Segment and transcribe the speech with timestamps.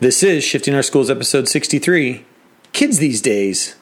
[0.00, 2.24] This is Shifting Our Schools, episode 63
[2.72, 3.74] Kids These Days.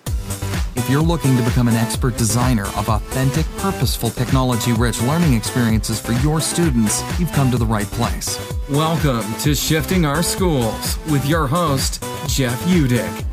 [0.75, 6.01] If you're looking to become an expert designer of authentic, purposeful, technology rich learning experiences
[6.01, 8.41] for your students, you've come to the right place.
[8.71, 13.27] Welcome to Shifting Our Schools with your host, Jeff Utecht.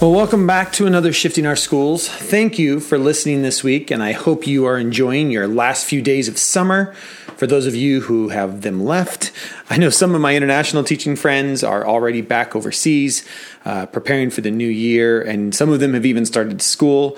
[0.00, 2.08] Well, welcome back to another Shifting Our Schools.
[2.08, 6.02] Thank you for listening this week, and I hope you are enjoying your last few
[6.02, 6.96] days of summer.
[7.40, 9.32] For those of you who have them left,
[9.70, 13.26] I know some of my international teaching friends are already back overseas,
[13.64, 17.16] uh, preparing for the new year, and some of them have even started school.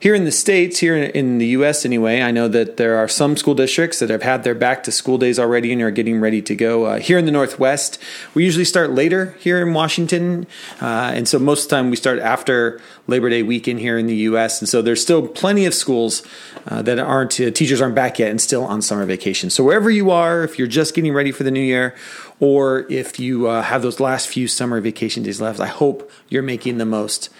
[0.00, 3.36] Here in the States, here in the US anyway, I know that there are some
[3.36, 6.42] school districts that have had their back to school days already and are getting ready
[6.42, 6.84] to go.
[6.84, 7.98] Uh, here in the Northwest,
[8.34, 10.46] we usually start later here in Washington.
[10.80, 14.06] Uh, and so most of the time we start after Labor Day weekend here in
[14.06, 14.60] the US.
[14.60, 16.22] And so there's still plenty of schools
[16.66, 19.48] uh, that aren't, uh, teachers aren't back yet and still on summer vacation.
[19.50, 21.94] So wherever you are, if you're just getting ready for the new year,
[22.40, 26.42] or if you uh, have those last few summer vacation days left, I hope you're
[26.42, 27.30] making the most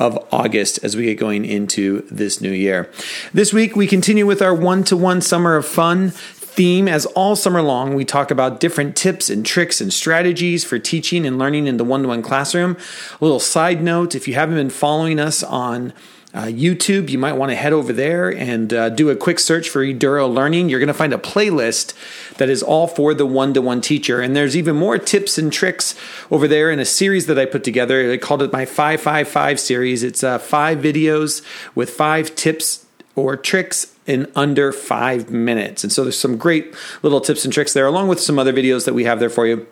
[0.00, 2.90] of August as we get going into this new year.
[3.32, 7.36] This week, we continue with our one to one summer of fun theme as all
[7.36, 11.68] summer long we talk about different tips and tricks and strategies for teaching and learning
[11.68, 12.76] in the one-to-one classroom
[13.20, 15.92] a little side note if you haven't been following us on
[16.32, 19.68] uh, YouTube, you might want to head over there and uh, do a quick search
[19.68, 20.68] for Eduro Learning.
[20.68, 21.94] You're going to find a playlist
[22.36, 24.20] that is all for the one to one teacher.
[24.20, 25.96] And there's even more tips and tricks
[26.30, 28.12] over there in a series that I put together.
[28.12, 30.04] I called it my 555 series.
[30.04, 32.86] It's uh, five videos with five tips
[33.16, 35.82] or tricks in under five minutes.
[35.82, 38.84] And so there's some great little tips and tricks there, along with some other videos
[38.84, 39.66] that we have there for you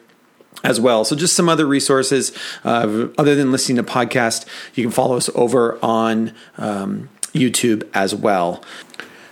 [0.65, 1.05] as well.
[1.05, 2.33] So just some other resources
[2.65, 8.15] uh, other than listening to podcast, you can follow us over on um, YouTube as
[8.15, 8.63] well.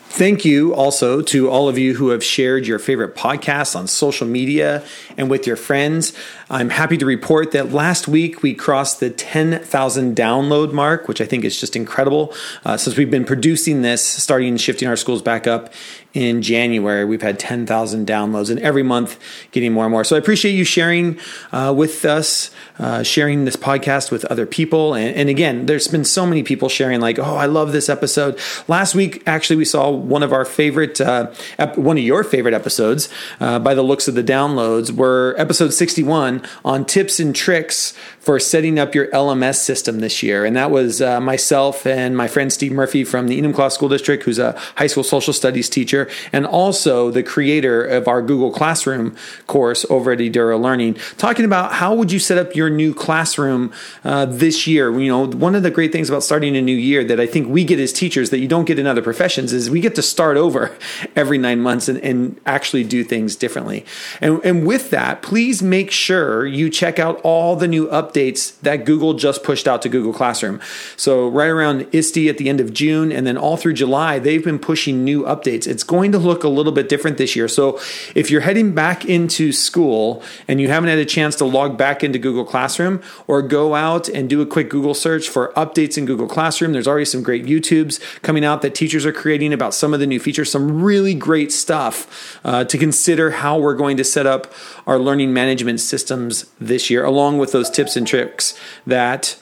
[0.09, 4.27] Thank you also to all of you who have shared your favorite podcasts on social
[4.27, 4.83] media
[5.19, 6.15] and with your friends.
[6.49, 11.27] I'm happy to report that last week we crossed the 10,000 download mark, which I
[11.27, 12.33] think is just incredible.
[12.65, 15.75] Uh, since we've been producing this, starting shifting our schools back up
[16.17, 20.03] in January, we've had 10,000 downloads, and every month getting more and more.
[20.03, 21.19] So I appreciate you sharing
[21.53, 24.95] uh, with us, uh, sharing this podcast with other people.
[24.95, 28.41] And, and, again, there's been so many people sharing, like, oh, I love this episode.
[28.67, 32.55] Last week, actually, we saw one of our favorite, uh, ep- one of your favorite
[32.55, 37.93] episodes uh, by the looks of the downloads were episode 61 on tips and tricks
[38.21, 40.47] for setting up your LMS system this year.
[40.47, 44.25] And that was uh, myself and my friend Steve Murphy from the Enumclaw School District,
[44.25, 49.17] who's a high school social studies teacher and also the creator of our Google Classroom
[49.47, 53.73] course over at Eduro Learning, talking about how would you set up your new classroom
[54.05, 54.99] uh, this year.
[54.99, 57.49] You know, one of the great things about starting a new year that I think
[57.49, 60.03] we get as teachers that you don't get in other professions is we get to
[60.03, 60.77] start over
[61.17, 63.85] every nine months and, and actually do things differently.
[64.21, 68.85] And, and with that, please make sure you check out all the new updates that
[68.85, 70.61] Google just pushed out to Google Classroom.
[70.97, 74.45] So right around ISTE at the end of June and then all through July, they've
[74.45, 75.67] been pushing new updates.
[75.67, 77.49] It's going going to look a little bit different this year.
[77.49, 77.81] So
[78.15, 82.05] if you're heading back into school and you haven't had a chance to log back
[82.05, 86.05] into Google Classroom or go out and do a quick Google search for updates in
[86.05, 89.95] Google Classroom, there's already some great YouTubes coming out that teachers are creating about some
[89.95, 94.05] of the new features, some really great stuff uh, to consider how we're going to
[94.05, 94.53] set up
[94.87, 99.39] our learning management systems this year, along with those tips and tricks that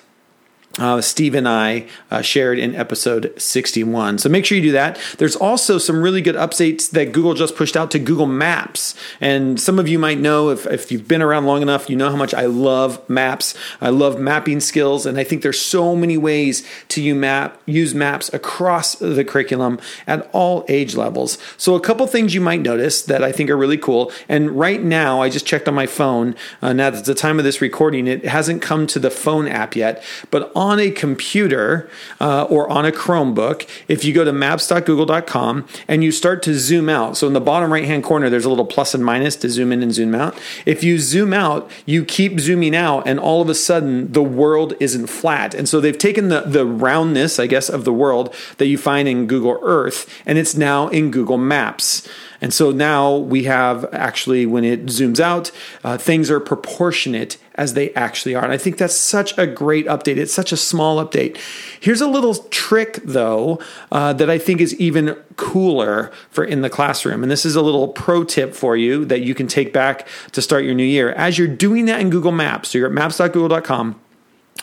[0.79, 4.19] uh, Steve and I uh, shared in episode 61.
[4.19, 4.99] So make sure you do that.
[5.19, 8.97] There's also some really good updates that Google just pushed out to Google Maps.
[9.21, 12.11] And some of you might know, if, if you've been around long enough, you know
[12.11, 13.55] how much I love maps.
[13.81, 15.07] I love mapping skills.
[15.07, 19.79] And I think there's so many ways to use, map, use maps across the curriculum
[20.09, 21.39] at all age levels.
[21.57, 24.11] So a couple things you might notice that I think are really cool.
[24.29, 26.35] And right now, I just checked on my phone.
[26.61, 29.77] Uh, now, at the time of this recording, it hasn't come to the phone app
[29.77, 30.03] yet.
[30.33, 35.67] But on on a computer uh, or on a Chromebook, if you go to maps.google.com
[35.87, 38.49] and you start to zoom out, so in the bottom right hand corner, there's a
[38.49, 40.39] little plus and minus to zoom in and zoom out.
[40.65, 44.73] If you zoom out, you keep zooming out, and all of a sudden, the world
[44.81, 45.55] isn't flat.
[45.55, 49.07] And so they've taken the, the roundness, I guess, of the world that you find
[49.07, 52.09] in Google Earth, and it's now in Google Maps.
[52.41, 55.51] And so now we have actually, when it zooms out,
[55.83, 58.43] uh, things are proportionate as they actually are.
[58.43, 60.17] And I think that's such a great update.
[60.17, 61.39] It's such a small update.
[61.81, 63.61] Here's a little trick, though,
[63.93, 67.23] uh, that I think is even cooler for in the classroom.
[67.23, 70.43] And this is a little pro tip for you that you can take back to
[70.43, 71.13] start your new year.
[71.13, 74.01] As you're doing that in Google Maps, so you're at maps.google.com,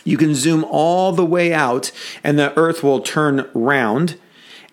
[0.04, 1.92] you can zoom all the way out
[2.24, 4.18] and the earth will turn round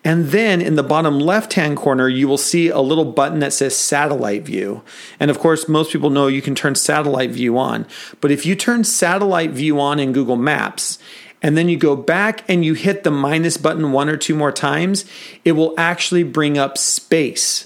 [0.03, 3.51] And then in the bottom left hand corner, you will see a little button that
[3.51, 4.81] says satellite view.
[5.19, 7.85] And of course, most people know you can turn satellite view on.
[8.21, 10.99] But if you turn satellite view on in Google Maps,
[11.41, 14.51] and then you go back and you hit the minus button one or two more
[14.51, 15.05] times,
[15.45, 17.65] it will actually bring up space.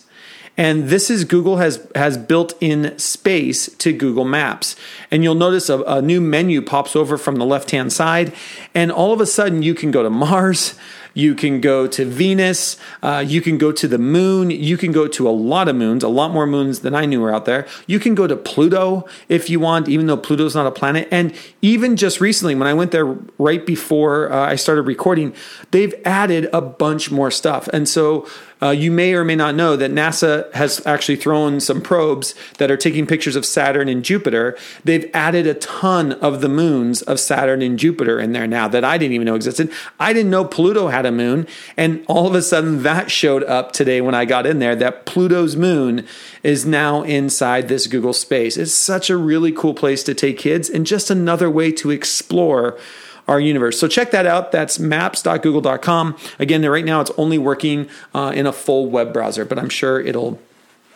[0.56, 4.75] And this is Google has has built in space to Google Maps.
[5.09, 8.33] And you'll notice a, a new menu pops over from the left hand side,
[8.75, 10.75] and all of a sudden you can go to Mars.
[11.13, 12.77] You can go to Venus.
[13.01, 14.50] Uh, you can go to the moon.
[14.50, 17.21] You can go to a lot of moons, a lot more moons than I knew
[17.21, 17.68] were out there.
[17.88, 21.07] You can go to Pluto if you want, even though Pluto's not a planet.
[21.12, 23.06] And even just recently, when I went there
[23.38, 25.33] right before uh, I started recording,
[25.71, 27.68] they've added a bunch more stuff.
[27.69, 28.27] And so
[28.63, 32.71] uh, you may or may not know that NASA has actually thrown some probes that
[32.71, 34.57] are taking pictures of Saturn and Jupiter.
[34.86, 38.86] They've added a ton of the moons of Saturn and Jupiter in there now that
[38.86, 39.69] I didn't even know existed.
[40.00, 41.48] I didn't know Pluto had a moon.
[41.78, 45.06] And all of a sudden, that showed up today when I got in there that
[45.06, 46.06] Pluto's moon
[46.42, 48.58] is now inside this Google space.
[48.58, 52.80] It's such a really cool place to take kids and just another way to explore
[53.28, 53.80] our universe.
[53.80, 54.52] So check that out.
[54.52, 56.18] That's maps.google.com.
[56.40, 60.00] Again, right now it's only working uh, in a full web browser, but I'm sure
[60.00, 60.40] it'll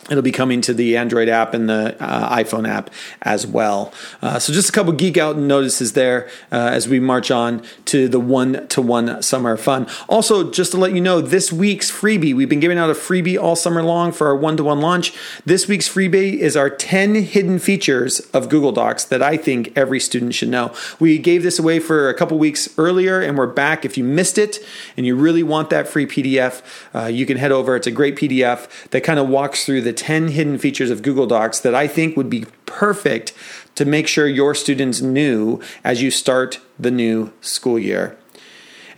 [0.10, 2.90] It'll be coming to the Android app and the uh, iPhone app
[3.24, 3.94] as well.
[4.22, 8.08] Uh, so, just a couple geek out notices there uh, as we march on to
[8.08, 9.86] the one to one summer fun.
[10.08, 13.42] Also, just to let you know, this week's freebie, we've been giving out a freebie
[13.42, 15.14] all summer long for our one to one launch.
[15.46, 20.00] This week's freebie is our 10 hidden features of Google Docs that I think every
[20.00, 20.74] student should know.
[21.00, 23.84] We gave this away for a couple weeks earlier, and we're back.
[23.84, 24.60] If you missed it
[24.96, 26.62] and you really want that free PDF,
[26.96, 27.76] uh, you can head over.
[27.76, 31.28] It's a great PDF that kind of walks through the 10 hidden features of Google
[31.28, 33.34] Docs that I think would be perfect
[33.76, 38.18] to make sure your students knew as you start the new school year.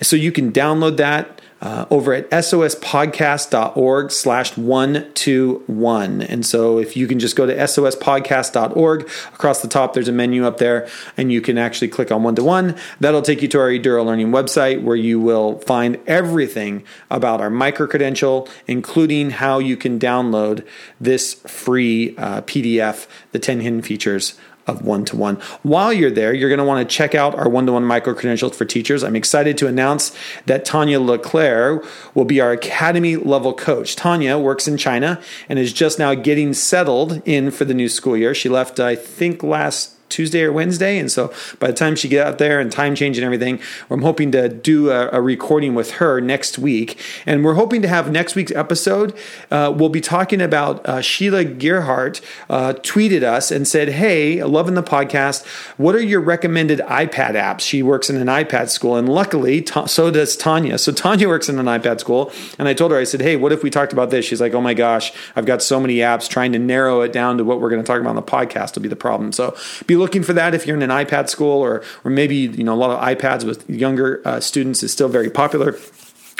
[0.01, 6.21] So you can download that uh, over at sospodcast.org slash 121.
[6.21, 10.45] And so if you can just go to sospodcast.org, across the top there's a menu
[10.45, 12.75] up there, and you can actually click on one to one.
[12.99, 17.49] That'll take you to our Eduro Learning website where you will find everything about our
[17.49, 20.65] micro credential, including how you can download
[20.99, 24.37] this free uh, PDF, the 10 hidden features
[24.69, 25.35] of one to one.
[25.63, 28.13] While you're there, you're going to want to check out our one to one micro
[28.13, 29.03] credentials for teachers.
[29.03, 31.81] I'm excited to announce that Tanya LeClaire
[32.13, 33.95] will be our academy level coach.
[33.95, 38.15] Tanya works in China and is just now getting settled in for the new school
[38.15, 38.33] year.
[38.33, 40.97] She left, I think, last Tuesday or Wednesday.
[40.97, 43.59] And so by the time she get out there and time change and everything,
[43.89, 46.99] I'm hoping to do a, a recording with her next week.
[47.25, 49.15] And we're hoping to have next week's episode.
[49.51, 54.73] Uh, we'll be talking about uh, Sheila Gearhart uh, tweeted us and said, Hey, loving
[54.73, 55.45] the podcast.
[55.77, 57.61] What are your recommended iPad apps?
[57.61, 58.95] She works in an iPad school.
[58.95, 60.77] And luckily, ta- so does Tanya.
[60.77, 62.31] So Tanya works in an iPad school.
[62.57, 64.25] And I told her, I said, Hey, what if we talked about this?
[64.25, 67.37] She's like, Oh my gosh, I've got so many apps trying to narrow it down
[67.37, 69.31] to what we're going to talk about on the podcast will be the problem.
[69.31, 69.55] So
[69.87, 72.73] be looking for that if you're in an iPad school or or maybe you know
[72.73, 75.77] a lot of iPads with younger uh, students is still very popular.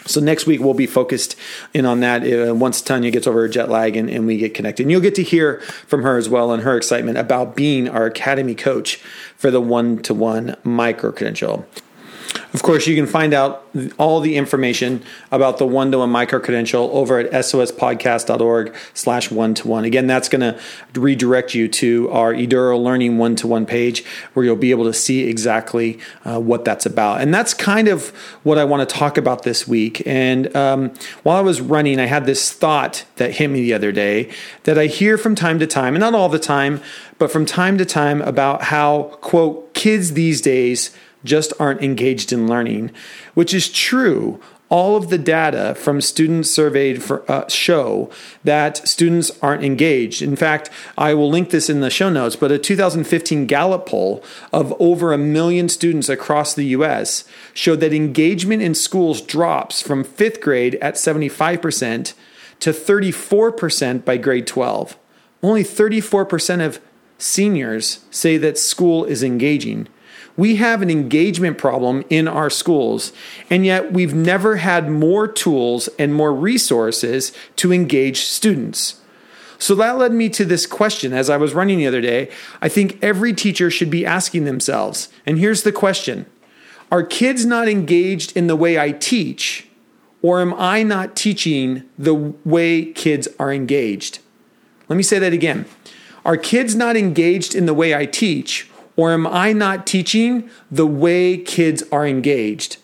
[0.06, 1.36] So next week we'll be focused
[1.74, 4.54] in on that uh, once Tanya gets over her jet lag and, and we get
[4.54, 4.84] connected.
[4.84, 8.06] And you'll get to hear from her as well and her excitement about being our
[8.06, 8.96] academy coach
[9.36, 11.68] for the one-to-one micro credential.
[12.52, 13.64] Of course, you can find out
[14.00, 19.86] all the information about the one-to-one micro-credential over at sospodcast.org slash one-to-one.
[19.86, 20.60] Again, that's going to
[21.00, 24.04] redirect you to our Eduro Learning one-to-one page
[24.34, 27.22] where you'll be able to see exactly uh, what that's about.
[27.22, 28.10] And that's kind of
[28.42, 30.02] what I want to talk about this week.
[30.08, 30.92] And um,
[31.22, 34.32] while I was running, I had this thought that hit me the other day
[34.64, 36.82] that I hear from time to time, and not all the time,
[37.20, 40.90] but from time to time about how, quote, kids these days–
[41.24, 42.92] just aren't engaged in learning,
[43.34, 44.40] which is true.
[44.70, 48.12] All of the data from students surveyed for, uh, show
[48.44, 50.22] that students aren't engaged.
[50.22, 54.24] In fact, I will link this in the show notes, but a 2015 Gallup poll
[54.54, 57.24] of over a million students across the US
[57.54, 62.14] showed that engagement in schools drops from fifth grade at 75%
[62.60, 64.98] to 34% by grade 12.
[65.42, 66.80] Only 34% of
[67.18, 69.88] seniors say that school is engaging.
[70.38, 73.12] We have an engagement problem in our schools,
[73.50, 79.02] and yet we've never had more tools and more resources to engage students.
[79.58, 82.32] So that led me to this question as I was running the other day.
[82.62, 86.26] I think every teacher should be asking themselves, and here's the question
[86.92, 89.68] Are kids not engaged in the way I teach,
[90.22, 94.20] or am I not teaching the way kids are engaged?
[94.88, 95.66] Let me say that again.
[96.26, 98.69] Are kids not engaged in the way I teach,
[99.00, 102.76] or am I not teaching the way kids are engaged?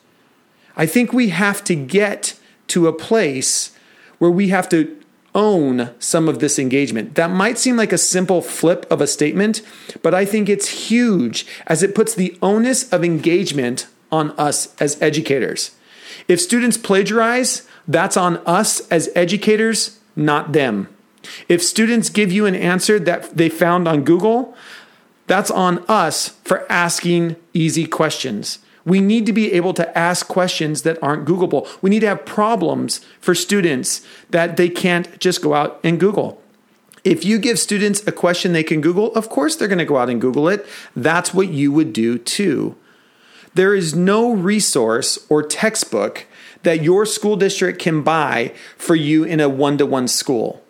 [0.77, 3.77] I think we have to get to a place
[4.17, 4.98] where we have to
[5.34, 7.15] own some of this engagement.
[7.15, 9.62] That might seem like a simple flip of a statement,
[10.01, 14.98] but I think it's huge as it puts the onus of engagement on us as
[15.01, 15.72] educators.
[16.29, 20.88] If students plagiarize, that's on us as educators, not them.
[21.50, 24.55] If students give you an answer that they found on Google,
[25.27, 28.60] that's on us for asking easy questions.
[28.86, 31.67] We need to be able to ask questions that aren't Googleable.
[31.82, 36.41] We need to have problems for students that they can't just go out and Google.
[37.03, 39.98] If you give students a question they can Google, of course they're going to go
[39.98, 40.65] out and Google it.
[40.96, 42.75] That's what you would do too.
[43.55, 46.25] There is no resource or textbook
[46.63, 50.64] that your school district can buy for you in a one to one school.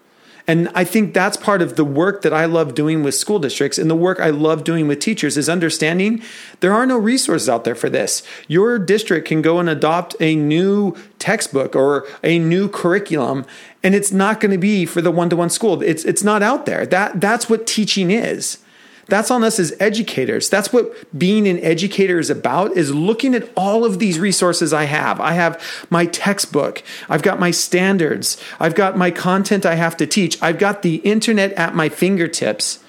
[0.47, 3.77] And I think that's part of the work that I love doing with school districts
[3.77, 6.21] and the work I love doing with teachers is understanding
[6.59, 8.21] there are no resources out there for this.
[8.47, 13.45] Your district can go and adopt a new textbook or a new curriculum
[13.83, 15.81] and it's not going to be for the one-to-one school.
[15.81, 16.85] It's it's not out there.
[16.85, 18.59] That that's what teaching is.
[19.07, 20.49] That's on us as educators.
[20.49, 24.85] That's what being an educator is about is looking at all of these resources I
[24.85, 25.21] have.
[25.21, 26.81] I have my textbook.
[27.07, 28.41] I've got my standards.
[28.59, 30.41] I've got my content I have to teach.
[30.41, 32.79] I've got the internet at my fingertips.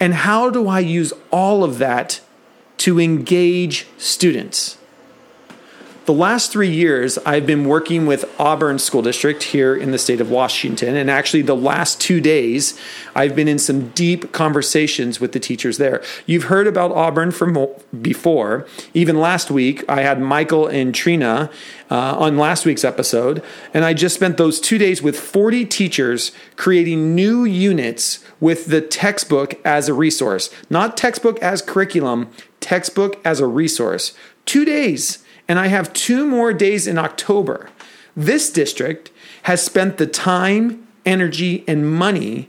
[0.00, 2.20] And how do I use all of that
[2.78, 4.76] to engage students?
[6.06, 10.20] The last three years, I've been working with Auburn School District here in the state
[10.22, 10.96] of Washington.
[10.96, 12.80] And actually, the last two days,
[13.14, 16.02] I've been in some deep conversations with the teachers there.
[16.24, 17.68] You've heard about Auburn from
[18.00, 18.66] before.
[18.94, 21.50] Even last week, I had Michael and Trina
[21.90, 23.42] uh, on last week's episode.
[23.74, 28.80] And I just spent those two days with 40 teachers creating new units with the
[28.80, 34.14] textbook as a resource, not textbook as curriculum, textbook as a resource.
[34.46, 37.68] Two days and I have two more days in October.
[38.14, 39.10] This district
[39.42, 42.48] has spent the time, energy, and money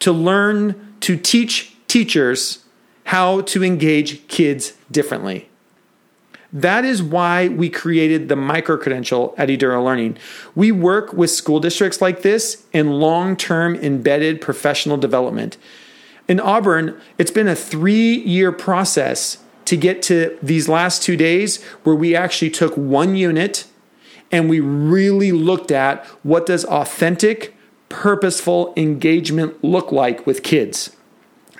[0.00, 2.64] to learn to teach teachers
[3.04, 5.48] how to engage kids differently.
[6.52, 10.18] That is why we created the micro credential at Eduro Learning.
[10.54, 15.56] We work with school districts like this in long term embedded professional development.
[16.28, 19.38] In Auburn, it's been a three year process
[19.68, 23.66] to get to these last two days where we actually took one unit
[24.32, 27.54] and we really looked at what does authentic
[27.90, 30.96] purposeful engagement look like with kids.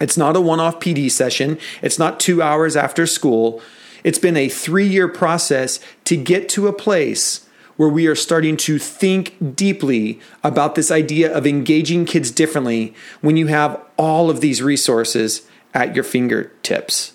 [0.00, 1.59] It's not a one-off pd session.
[1.83, 3.61] It's not two hours after school.
[4.05, 7.47] It's been a three-year process to get to a place
[7.77, 13.37] where we are starting to think deeply about this idea of engaging kids differently when
[13.37, 15.43] you have all of these resources
[15.75, 17.12] at your fingertips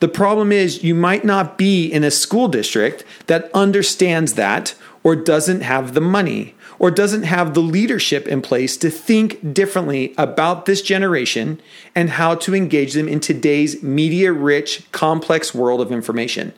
[0.00, 5.14] the problem is, you might not be in a school district that understands that or
[5.14, 10.64] doesn't have the money or doesn't have the leadership in place to think differently about
[10.64, 11.60] this generation
[11.94, 16.54] and how to engage them in today's media rich, complex world of information.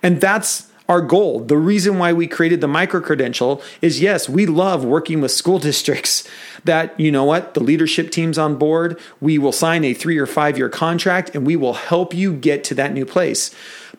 [0.00, 1.40] And that's our goal.
[1.40, 5.58] The reason why we created the micro credential is yes, we love working with school
[5.70, 6.28] districts
[6.64, 9.00] that, you know what, the leadership team's on board.
[9.20, 12.62] We will sign a three or five year contract and we will help you get
[12.64, 13.50] to that new place.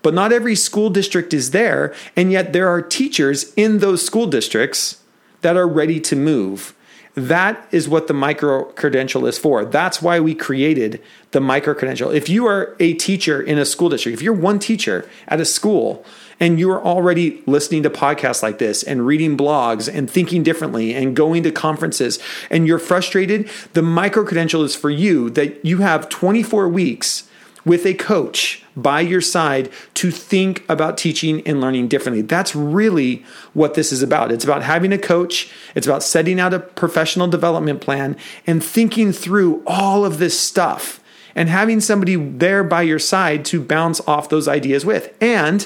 [0.04, 1.96] But not every school district is there.
[2.16, 5.02] And yet there are teachers in those school districts
[5.42, 6.76] that are ready to move.
[7.16, 9.66] That is what the micro credential is for.
[9.66, 11.02] That's why we created
[11.32, 12.10] the micro credential.
[12.10, 15.46] If you are a teacher in a school district, if you're one teacher at a
[15.46, 16.04] school
[16.40, 21.16] and you're already listening to podcasts like this and reading blogs and thinking differently and
[21.16, 22.18] going to conferences
[22.50, 27.30] and you're frustrated, the micro credential is for you that you have 24 weeks
[27.66, 32.22] with a coach by your side to think about teaching and learning differently.
[32.22, 34.32] That's really what this is about.
[34.32, 39.12] It's about having a coach, it's about setting out a professional development plan and thinking
[39.12, 41.00] through all of this stuff
[41.36, 45.16] and having somebody there by your side to bounce off those ideas with.
[45.22, 45.66] And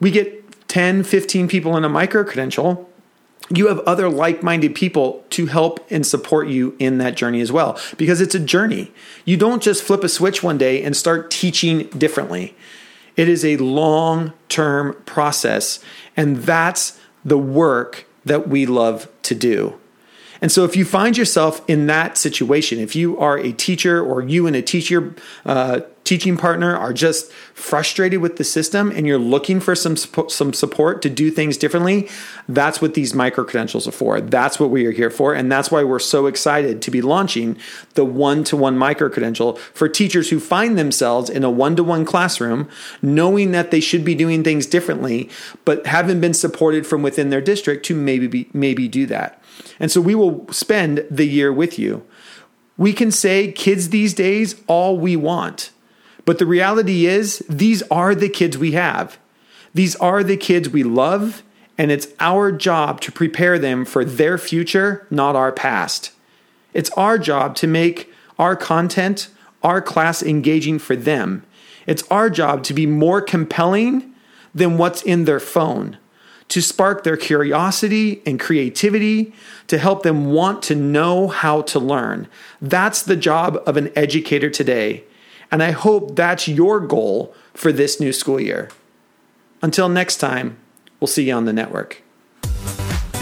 [0.00, 2.90] we get 10, 15 people in a micro credential
[3.50, 7.52] you have other like minded people to help and support you in that journey as
[7.52, 8.92] well because it's a journey.
[9.24, 12.56] You don't just flip a switch one day and start teaching differently.
[13.16, 15.78] It is a long term process,
[16.16, 19.78] and that's the work that we love to do.
[20.40, 24.22] And so, if you find yourself in that situation, if you are a teacher or
[24.22, 25.14] you and a teacher
[25.46, 30.52] uh, teaching partner are just frustrated with the system and you're looking for some some
[30.52, 32.08] support to do things differently,
[32.48, 34.20] that's what these micro credentials are for.
[34.20, 37.56] That's what we are here for and that's why we're so excited to be launching
[37.94, 42.68] the one-to-one micro credential for teachers who find themselves in a one-to-one classroom
[43.02, 45.30] knowing that they should be doing things differently
[45.64, 49.42] but haven't been supported from within their district to maybe be, maybe do that.
[49.80, 52.04] And so we will spend the year with you.
[52.76, 55.70] We can say kids these days all we want.
[56.24, 59.18] But the reality is, these are the kids we have.
[59.74, 61.42] These are the kids we love,
[61.76, 66.12] and it's our job to prepare them for their future, not our past.
[66.72, 69.28] It's our job to make our content,
[69.62, 71.44] our class engaging for them.
[71.86, 74.14] It's our job to be more compelling
[74.54, 75.98] than what's in their phone,
[76.48, 79.34] to spark their curiosity and creativity,
[79.66, 82.28] to help them want to know how to learn.
[82.60, 85.04] That's the job of an educator today.
[85.54, 88.70] And I hope that's your goal for this new school year.
[89.62, 90.56] Until next time,
[90.98, 92.02] we'll see you on the network.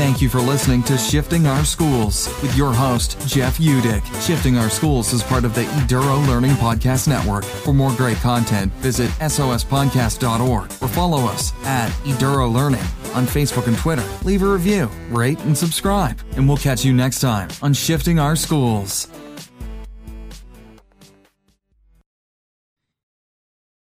[0.00, 4.26] Thank you for listening to Shifting Our Schools with your host, Jeff Utecht.
[4.26, 7.44] Shifting Our Schools is part of the Eduro Learning Podcast Network.
[7.44, 12.80] For more great content, visit sospodcast.org or follow us at Eduro Learning
[13.12, 14.04] on Facebook and Twitter.
[14.24, 16.18] Leave a review, rate, and subscribe.
[16.36, 19.08] And we'll catch you next time on Shifting Our Schools.